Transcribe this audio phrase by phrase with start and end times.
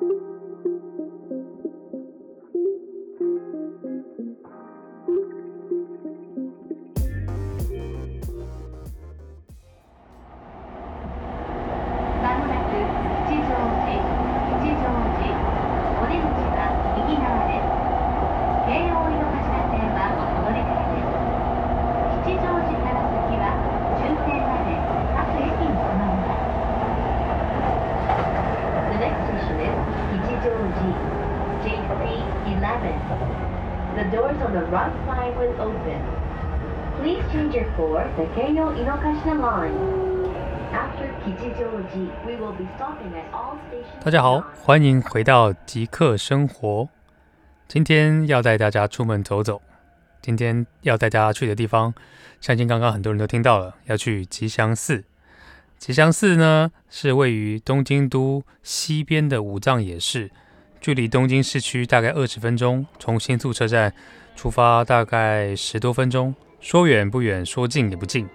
[0.00, 0.12] Thank
[1.30, 1.37] you.
[44.00, 46.88] 大家好，欢迎回到极客生活。
[47.66, 49.60] 今天要带大家出门走走。
[50.22, 51.92] 今天要带大家去的地方，
[52.40, 55.04] 相信刚刚很多人都听到了，要去吉祥寺。
[55.76, 60.30] 吉祥寺呢，是位于东京都西边的武藏野市，
[60.80, 62.86] 距离东京市区大概二十分钟。
[62.98, 63.92] 从新宿车站
[64.36, 66.34] 出发，大概十多分钟。
[66.60, 68.28] 说远不远，说近也不近。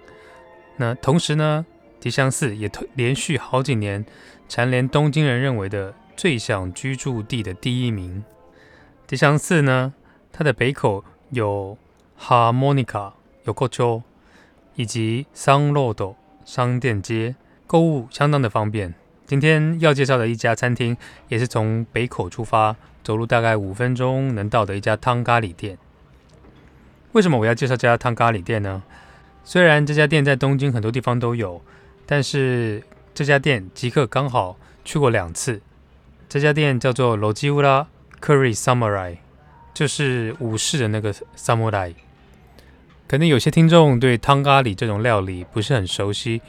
[0.76, 1.64] 那同时呢，
[2.00, 4.04] 吉祥寺也连续好几年
[4.48, 8.24] 蝉联东京人认为的最想居住地的第一名。
[9.06, 9.92] 吉祥寺呢，
[10.32, 11.76] 它的北口有
[12.18, 13.12] Harmonica
[13.44, 14.02] 有 Yokocho
[14.74, 18.94] 以及 Sun Road 商店街，购物相当的方便。
[19.26, 20.96] 今天要介绍的一家餐厅，
[21.28, 25.78] 也是从北口出发，走路大概五分钟能到的一家汤咖喱店。
[27.12, 28.82] 为什么我要介绍这家汤咖喱店呢？
[29.42, 31.62] 虽然这家店在东京很多地方都有，
[32.04, 32.82] 但是
[33.14, 35.60] 这家店极客刚好去过两次。
[36.28, 37.86] 这家店叫做 Logiura
[38.20, 39.18] Curry Samurai，
[39.72, 41.94] 就是武士的那个 Samurai。
[43.06, 46.40] 可能有些听众对汤咖喱这种料理不是很熟悉，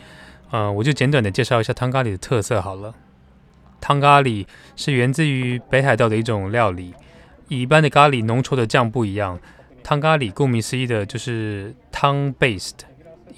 [0.51, 2.93] 呃，我就简短的介绍一下汤咖喱的特色好了。
[3.81, 6.93] 汤咖喱是源自于北海道的一种料理，
[7.49, 9.39] 与一般的咖喱浓稠的酱不一样。
[9.83, 12.73] 汤咖喱顾名思义的就是汤 based，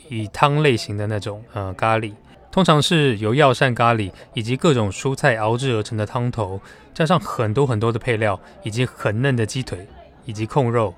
[0.10, 2.14] 以汤类型的那种呃咖喱，
[2.52, 6.62] 通常是由药膳咖喱以及各种蔬菜熬制而成的汤头，
[6.94, 9.88] 加上很多很多的配料，以及很嫩的鸡腿
[10.24, 10.94] 以及控肉。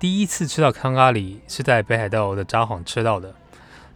[0.00, 3.32] 第一次吃到汤咖喱是在北海道的札幌吃到的。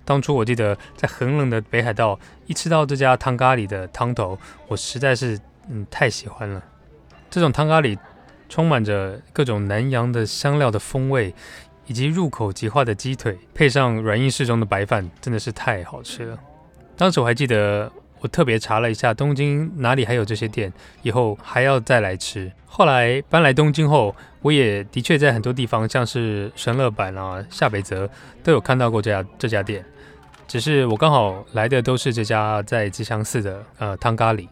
[0.04, 6.62] 当初我记得在很冷的北海道，一吃到这家汤咖喱的汤头，我实在是嗯太喜欢了。
[7.30, 7.98] 这种汤咖喱。
[8.48, 11.34] 充满着各种南洋的香料的风味，
[11.86, 16.38] 以及入口即化的鸡腿，配上软硬适中的白饭，真的是太好吃了。
[16.94, 17.90] 当时我还记得，
[18.22, 20.72] 我特别查了一下东京哪里还有这些店，
[21.02, 22.50] 以后还要再来吃。
[22.66, 28.08] 后来搬来东京后，我也的确在很多地方，像是神乐坂啊、下北泽，
[28.42, 29.84] 都有看到过这家这家店。
[30.46, 34.46] 只是我刚好来的都是这家在吉祥寺的呃汤咖喱。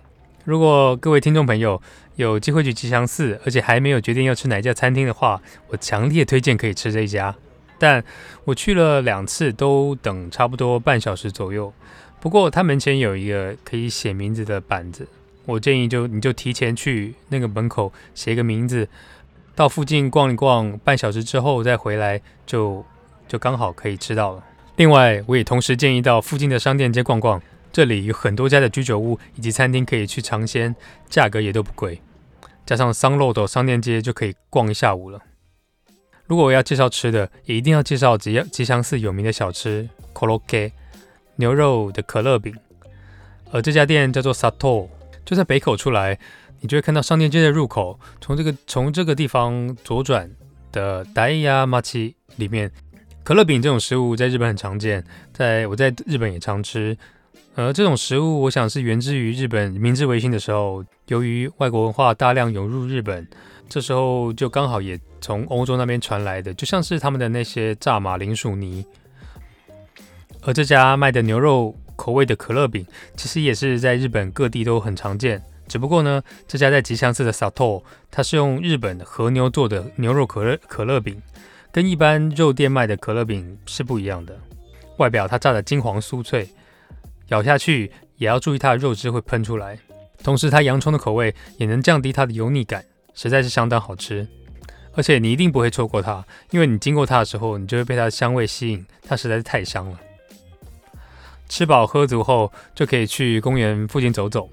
[0.44, 1.80] 如果各位听众朋友，
[2.16, 7.34] 有机会去吉祥寺，而且还没有决定要吃哪家餐厅的话，我强烈推荐可以吃这一家。
[7.78, 8.02] 但
[8.44, 11.72] 我去了两次，都等差不多半小时左右。
[12.20, 15.08] 不过他门前有一个可以写名字的板子，
[15.46, 18.86] 我建议就你就提前去那个门口写一个名字，
[19.54, 22.84] 到附近逛一逛，半小时之后再回来就
[23.26, 24.44] 就刚好可以吃到了。
[24.76, 27.40] 另外，我也同时建议到附近的商店街逛逛，
[27.72, 30.74] 这里有很多家的居酒屋以及餐厅可以去尝鲜，
[31.08, 32.00] 价格也都不贵。
[32.66, 35.20] 加上桑洛的商店街就可以逛一下午了。
[36.26, 40.70] 如果我要介绍吃的，也一定要介绍吉吉祥寺有名的小吃 Korokke
[41.40, 42.54] 牛肉的可乐饼。
[43.50, 44.88] 而这家店叫做 Sato，
[45.24, 46.16] 就在北口出来，
[46.60, 50.30] 你就会看到商店街的入口，从这个从这个地方左转
[50.70, 52.70] 的 Daiya Machi 里面，
[53.24, 56.96] 可乐饼这种食物在日本很常见，在我在日本也常吃。
[57.56, 63.26] 而这种食物，我想是源自于日本明治维新的时候，由于外国文化大量涌入日本，
[63.68, 68.86] 这时候就刚好也从欧洲那边传来的，就像是他们的那些炸马铃薯泥。
[70.42, 72.86] 而这家卖的牛肉口味的可乐饼，
[73.16, 81.20] 其实也是在日本各地都很常见，只不过呢，这家在吉祥寺的 Sato，它是用日本和牛做的牛肉可乐可乐饼，
[81.70, 84.38] 跟一般肉店卖的可乐饼是不一样的，
[84.96, 86.48] 外表它炸得金黄酥脆。
[87.28, 89.78] 咬下去也要注意它的肉汁会喷出来，
[90.24, 92.84] 同时它洋葱的口味也能降低它的油腻感，
[93.14, 94.26] 实在是相当好吃。
[94.94, 100.00] 而且你一定不会错过它，因为你经过它的时候，你就会被它的香味吸引，它实在是太香了。
[101.50, 104.48] 吃饱喝足后，就可以去公园附近走走。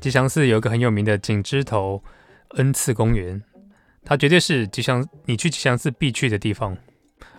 [0.00, 2.00] 吉祥寺有一个很有名的景之头
[2.50, 3.42] 恩赐公园，
[4.04, 6.76] 它绝对是吉祥你去吉祥寺必去的地方。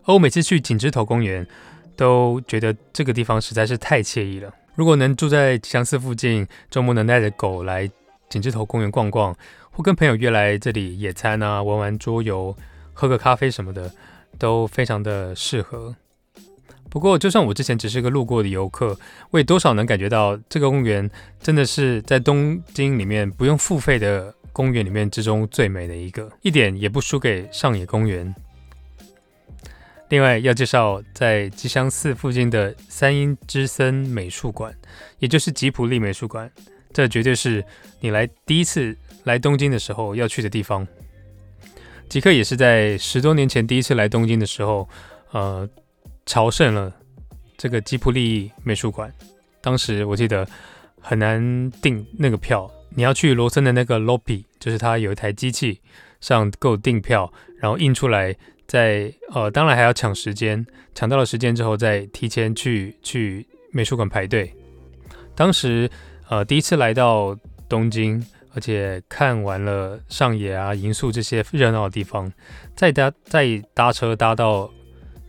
[0.03, 1.47] 而我每次去景之头公园，
[1.95, 4.53] 都觉得这个地方实在是太惬意了。
[4.75, 7.89] 如果能住在吉祥寺附近，周末能带着狗来
[8.29, 9.33] 景之头公园逛逛，
[9.71, 12.53] 或跟朋友约来这里野餐啊，玩玩桌游，
[12.91, 13.89] 喝个咖啡什么的，
[14.37, 15.95] 都非常的适合。
[16.91, 18.99] 不过，就算我之前只是个路过的游客，
[19.29, 21.09] 我也多少能感觉到这个公园
[21.41, 28.35] 真的是在东京里面不用付费的公园里面之中最美的一个，一点也不输给上野公园。
[30.09, 34.75] 另外要介绍在吉祥寺附近的三鹰之森美术馆，
[35.19, 36.51] 也就是吉普力美术馆，
[36.91, 37.63] 这绝对是
[38.01, 40.85] 你来第一次来东京的时候要去的地方。
[42.09, 44.89] 吉克也是在十多年前第一次来东京的时候，
[45.31, 45.69] 呃。
[46.31, 46.89] 朝圣了
[47.57, 49.13] 这个吉卜力美术馆，
[49.59, 50.47] 当时我记得
[51.01, 55.81] 很难订那个票，你要去罗森的那个 lobby，就是它有一台机器
[56.21, 57.29] 上够订票，
[57.59, 58.33] 然后印出来，
[58.65, 64.55] 再呃，当然还要抢时间，抢到了时间之后再提前去去美术馆排队。
[65.35, 65.91] 当时
[66.29, 67.37] 呃第一次来到
[67.67, 68.25] 东京，
[68.55, 72.31] 而且看完了上野啊、银宿这些热闹的地方，
[72.73, 74.71] 再搭再搭车搭到。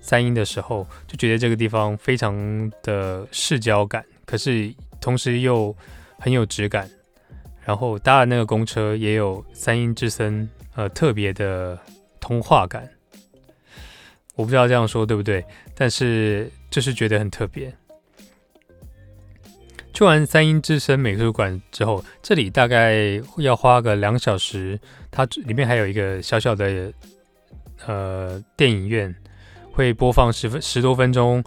[0.03, 5.75] 三鹰的时候就觉得这个地方非常的市郊感，可是同时又
[6.19, 6.87] 很有质感。
[7.65, 11.79] 然后搭了那个公车也有三鹰之森呃特别的
[12.19, 12.91] 童话感。
[14.35, 15.45] 我不知道这样说对不对，
[15.77, 17.73] 但是就是觉得很特别。
[19.95, 24.81] 去完三鹰之森美术馆之后，这里大概要花个两小时。
[25.13, 26.93] 它里面还有一个小小的
[27.87, 29.15] 呃电影院。
[29.73, 31.43] 会播放十分十多分钟，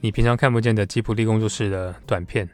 [0.00, 2.48] 你平常看不见的吉普力工作室的短片。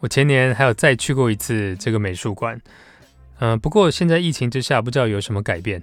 [0.00, 2.60] 我前年还有再去过一次这个美术馆，
[3.38, 5.80] 嗯、不过现在疫情之下，不知道有什么改变。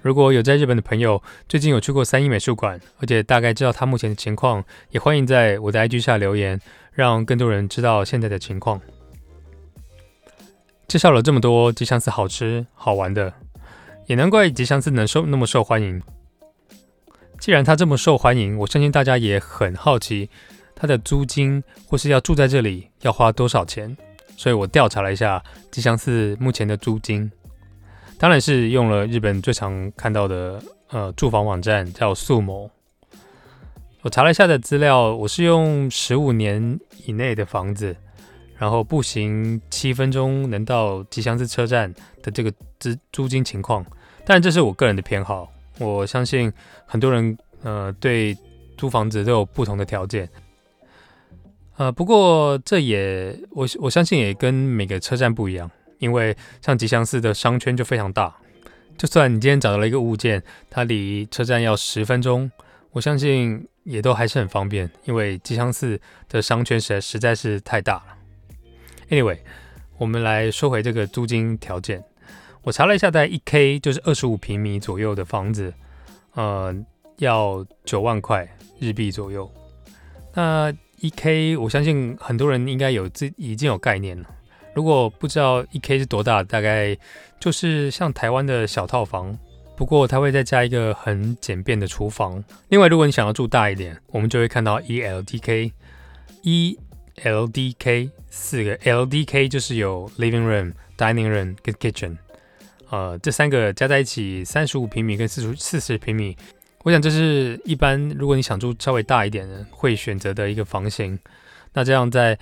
[0.00, 6.60] 如果有在日本的朋友最近有去过三鹰美术馆，而且大概知道他目前的情况，也欢迎在我的 IG 下留言，
[6.92, 8.80] 让更多人知道现在的情况。
[10.86, 13.32] 介绍了这么多吉祥寺好吃好玩的，
[14.06, 16.02] 也难怪吉祥寺能受那么受欢迎。
[17.42, 20.30] 既然它这么受欢迎，我相信大家也很好奇
[20.76, 23.96] 它的租金或是要住在这里要花多少钱。
[24.36, 27.32] 所以我调查了一下吉祥寺目前的租金，
[28.16, 32.70] 当然是用了日本最常看到的呃住房网站叫素某。
[34.02, 37.96] 我查了一下的资料，我是用十五年以内的房子，
[38.56, 41.92] 然后步行七分钟能到吉祥寺车站
[42.22, 43.84] 的这个租租金情况，
[44.24, 45.52] 但这是我个人的偏好。
[45.82, 46.52] 我相信
[46.86, 48.36] 很多人呃对
[48.76, 50.28] 租房子都有不同的条件，
[51.76, 58.34] 呃不过这也我我相信也跟每个车站不一样，因为像吉祥寺的商圈就非常大，
[58.96, 62.50] 就算你今天找到了一个物件，它离车站要十分钟，
[62.92, 68.04] 我相信也都还是很方便，因为吉祥寺的商圈实在实在是太大了。
[69.10, 69.38] Anyway，
[69.98, 72.02] 我们来说回这个租金条件。
[72.64, 75.74] 我查了一下，在一 K 就是二十五平米左右的房子，
[76.34, 76.74] 呃，
[77.18, 78.48] 要九万块
[78.78, 79.50] 日币左右。
[80.34, 84.28] 那一 K，我相信很多人应该有自已经有概念了。
[84.74, 86.96] 如果不知道一 K 是多大，大概
[87.40, 89.36] 就是像台湾的小套房，
[89.76, 92.42] 不过它会再加一个很简便的厨房。
[92.68, 95.72] 另外，如果你想要住大一点，我们就会看到 1LDK。
[96.42, 96.78] 一
[97.24, 102.16] l d k 四个 LDK 就是有 living room、dining room 跟 kitchen。
[102.92, 106.36] 呃，这三个加在一起，三十五平米跟四十四十平米，
[106.82, 111.18] 我想这是一般如果你想住稍微大一点的会选择的一个房型。
[111.72, 112.38] 那这样在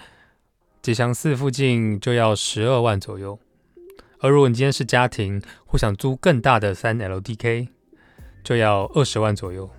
[0.82, 3.38] 吉祥寺附近就要十二万左右，
[4.18, 7.68] 而如果你今天是家庭或想租更大的三 LDK，
[8.42, 9.70] 就要二十万左右，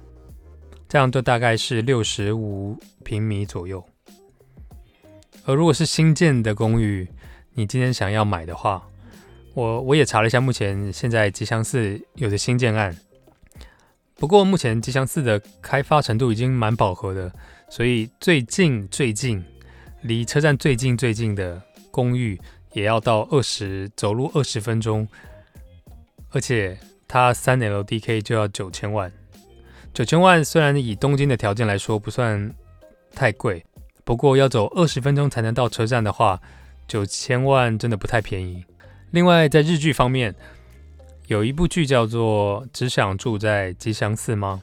[0.88, 3.84] 这样就大概是六十五平米左右。
[5.44, 7.10] 而如果是新建的公寓，
[7.56, 8.88] 你今天想要买的话，
[9.54, 12.96] 我我也查了一下，目前现在吉祥寺有的新建案，
[14.16, 17.30] 不过目前吉祥寺的开发程度已经蛮饱和的，
[17.70, 19.44] 所以最近最近
[20.04, 22.40] 离车站最近最近的公寓
[22.72, 25.06] 也要到二十走路二十分钟，
[26.30, 29.12] 而且它三 LDK 就要九千万，
[29.94, 32.54] 九千万虽然以东京的条件来说不算
[33.14, 33.66] 太贵，
[34.06, 36.42] 不过要走二十分钟才能到车站的话，
[36.88, 38.64] 九千万真的不太便宜。
[39.11, 40.35] 另外，在日剧方面，
[41.29, 44.63] 有一部剧叫做《只想住在吉祥寺》吗？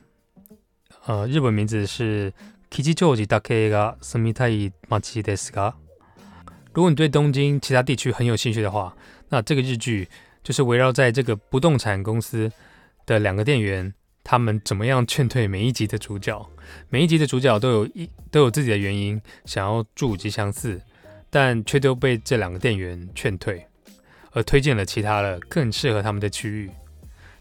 [1.05, 2.31] 呃，日本名字是《
[2.69, 5.71] 吉祥寺だけが住みたい街ですか》。
[6.73, 8.95] 如果你对东京其他地区很有兴趣的话，
[9.29, 10.07] 那这个日剧
[10.43, 12.51] 就是围绕在这个不动产公司
[13.05, 16.49] 的两个店员，他们怎么样劝退每一集的主角。
[16.89, 20.81] 每一集的主角都有一都有自己的原因想要住吉祥寺，
[21.29, 23.66] 但却都被这两个店员劝退。
[24.42, 26.70] 推荐了其他的更适合他们的区域。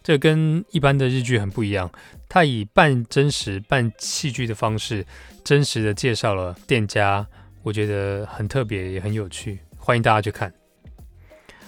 [0.04, 1.92] 这跟一般的日剧很不一样，
[2.30, 5.06] 它以半真实半戏剧的方式，
[5.44, 7.28] 真实的介绍了店家，
[7.62, 10.54] 我觉得很特别也很有趣，欢迎大家去看。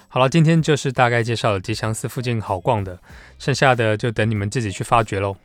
[0.08, 2.98] 好了，今天就是大概介绍了吉祥寺附近好逛的，
[3.38, 5.36] 剩下的就等你们自己去发掘喽。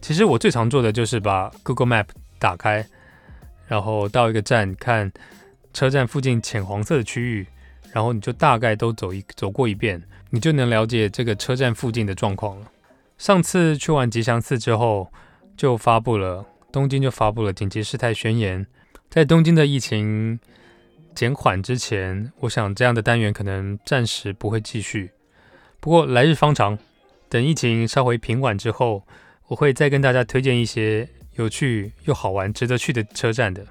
[0.00, 2.06] 其实我最常做的就是把 Google Map
[2.38, 2.86] 打开，
[3.68, 5.12] 然后到一个站看
[5.74, 7.46] 车站附近浅黄色的区域，
[7.92, 10.02] 然后你就大概都走一走过一遍。
[10.32, 12.70] 你就能了解这个车站附近的状况了。
[13.18, 15.12] 上次去完吉祥寺之后，
[15.56, 18.64] 就发布了东京就发布了紧急事态宣言。
[19.08, 20.38] 在东京的疫情
[21.16, 25.10] 减缓之前，我想这样的单元可能暂时不会继续。
[25.80, 26.78] 不过来日方长，
[27.28, 29.02] 等疫情稍微平缓之后，
[29.48, 33.66] 我会再跟大家推荐一些有趣又好玩、值得去的车站的。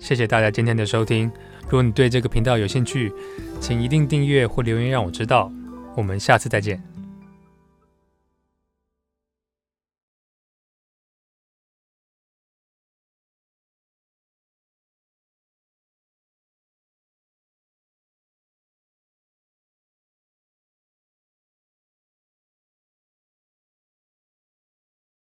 [0.00, 1.30] 谢谢大家今天的收听。
[1.64, 3.12] 如果你对这个频道有兴趣，
[3.60, 5.50] 请一定订阅或留言让我知道。
[5.94, 6.91] 我们下次再见。